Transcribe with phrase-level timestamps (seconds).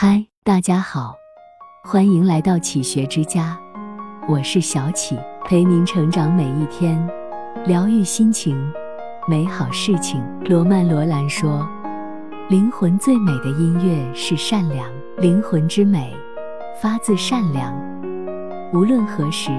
[0.00, 1.16] 嗨，大家好，
[1.82, 3.58] 欢迎来到启学之家，
[4.28, 7.04] 我是小启，陪您成长每一天，
[7.66, 8.56] 疗愈心情，
[9.26, 10.22] 美好事情。
[10.44, 11.68] 罗曼·罗兰说
[12.48, 16.16] ：“灵魂最美的音乐是善良，灵魂之美
[16.80, 17.74] 发自善良。
[18.72, 19.50] 无论何时，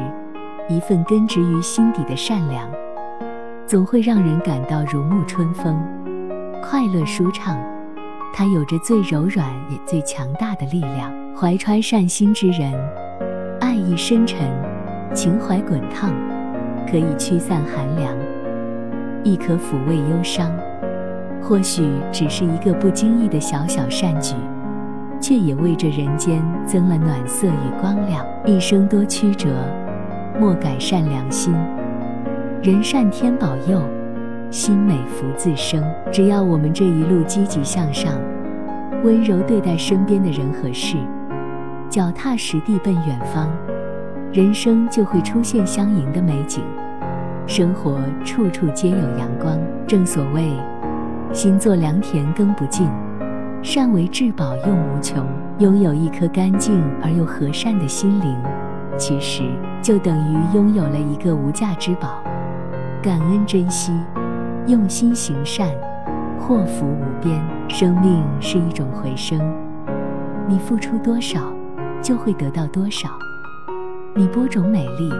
[0.69, 2.65] 一份根植于心底的善良，
[3.67, 5.77] 总会让人感到如沐春风，
[6.63, 7.61] 快乐舒畅。”
[8.33, 11.11] 它有着最柔软也最强大的力量。
[11.35, 12.73] 怀揣善心之人，
[13.61, 14.49] 爱意深沉，
[15.13, 16.11] 情怀滚烫，
[16.89, 18.13] 可以驱散寒凉，
[19.23, 20.51] 亦可抚慰忧伤。
[21.41, 24.35] 或许只是一个不经意的小小善举，
[25.21, 28.25] 却也为这人间增了暖色与光亮。
[28.45, 29.49] 一生多曲折，
[30.39, 31.53] 莫改善良心。
[32.61, 33.81] 人善天保佑。
[34.51, 35.83] 心美福自生。
[36.11, 38.13] 只要我们这一路积极向上，
[39.03, 40.97] 温柔对待身边的人和事，
[41.89, 43.49] 脚踏实地奔远方，
[44.31, 46.63] 人生就会出现相迎的美景。
[47.47, 49.57] 生活处处皆有阳光。
[49.87, 50.51] 正所谓，
[51.31, 52.87] 心作良田耕不尽，
[53.63, 55.25] 善为至宝用无穷。
[55.57, 58.37] 拥有一颗干净而又和善的心灵，
[58.97, 59.43] 其实
[59.81, 62.23] 就等于拥有了一个无价之宝。
[63.01, 63.91] 感恩珍惜。
[64.69, 65.67] 用心行善，
[66.39, 67.41] 祸福无边。
[67.67, 69.39] 生命是一种回声，
[70.47, 71.51] 你付出多少，
[72.03, 73.09] 就会得到多少；
[74.13, 75.11] 你播种美丽，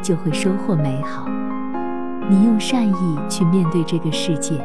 [0.00, 1.28] 就会收获美好；
[2.30, 4.64] 你用善意去面对这个世界，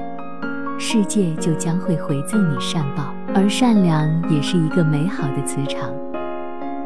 [0.77, 3.11] 世界就将会回赠你善报。
[3.33, 5.89] 而善良也是一个美好的磁场，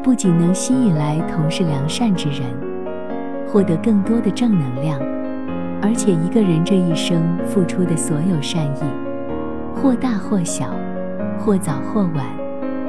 [0.02, 2.42] 不仅能吸引来同是良善之人，
[3.46, 4.98] 获得更多的正能量。
[5.84, 8.80] 而且一个人这一生付出的所有善意，
[9.76, 10.70] 或大或小，
[11.38, 12.24] 或早或晚，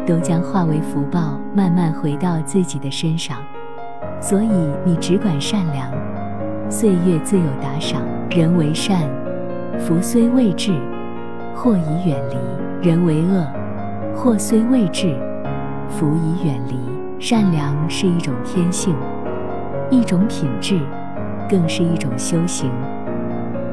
[0.08, 3.40] 都将化为福报，慢慢回到自己的身上。
[4.22, 4.50] 所以
[4.86, 5.92] 你只管善良，
[6.70, 8.02] 岁月自有打赏。
[8.30, 9.02] 人为善，
[9.78, 10.72] 福虽未至，
[11.54, 13.46] 祸已远离；人为恶，
[14.16, 15.14] 祸虽未至，
[15.90, 16.80] 福已远离。
[17.20, 18.96] 善良是一种天性，
[19.90, 20.80] 一种品质。
[21.50, 22.72] 更是一种修行，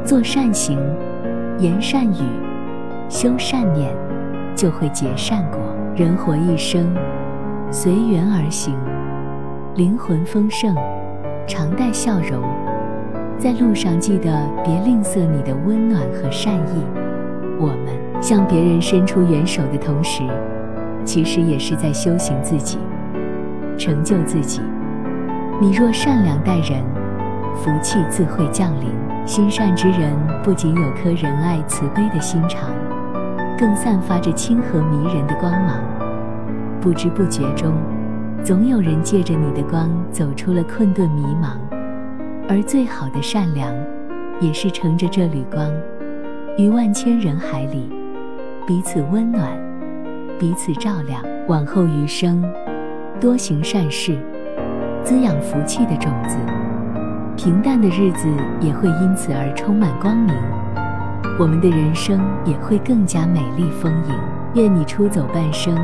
[0.04, 0.78] 做善行，
[1.58, 2.24] 言善语，
[3.08, 3.94] 修善念，
[4.54, 5.58] 就会结善果。
[5.94, 6.94] 人活一生，
[7.70, 8.74] 随缘而行，
[9.74, 10.74] 灵魂丰盛，
[11.46, 12.42] 常带笑容。
[13.38, 14.30] 在路上记得
[14.64, 16.82] 别吝啬你的温暖和善意。
[17.58, 20.22] 我们向别人伸出援手的同时，
[21.04, 22.78] 其实也是在修行自己，
[23.76, 24.60] 成就自己。
[25.60, 27.01] 你若善良待人。
[27.56, 28.90] 福气自会降临。
[29.24, 32.70] 心善之人不仅有颗仁爱慈悲的心肠，
[33.56, 35.80] 更散发着亲和迷人的光芒。
[36.80, 37.72] 不知不觉中，
[38.42, 41.56] 总有人借着你的光走出了困顿迷茫。
[42.48, 43.72] 而最好的善良，
[44.40, 45.70] 也是乘着这缕光，
[46.58, 47.88] 于万千人海里，
[48.66, 49.48] 彼此温暖，
[50.38, 51.22] 彼此照亮。
[51.46, 52.42] 往后余生，
[53.20, 54.16] 多行善事，
[55.04, 56.36] 滋养福气的种子。
[57.42, 58.28] 平淡的日子
[58.60, 60.32] 也会因此而充满光明，
[61.40, 64.14] 我们的人生也会更加美丽丰盈。
[64.54, 65.74] 愿你出走半生，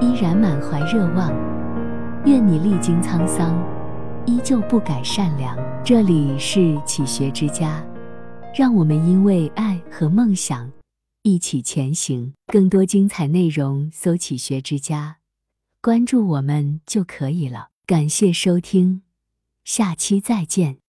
[0.00, 1.28] 依然满怀热望；
[2.24, 3.54] 愿你历经沧桑，
[4.24, 5.54] 依旧不改善良。
[5.84, 7.84] 这里是启学之家，
[8.56, 10.72] 让我们因为爱和梦想
[11.24, 12.32] 一起前行。
[12.46, 15.16] 更多精彩内容，搜“启学之家”，
[15.82, 17.68] 关注我们就可以了。
[17.84, 19.02] 感谢收听。
[19.72, 20.79] 下期再见。